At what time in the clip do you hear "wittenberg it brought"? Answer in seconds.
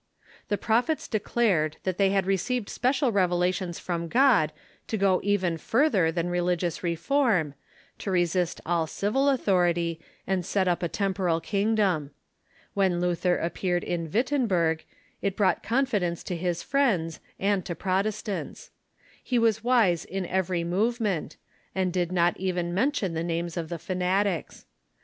14.11-15.61